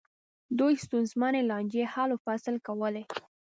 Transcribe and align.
دوی 0.59 0.73
ستونزمنې 0.83 1.41
لانجې 1.49 1.83
حل 1.93 2.09
و 2.13 2.21
فصل 2.25 2.55
کولې. 2.67 3.03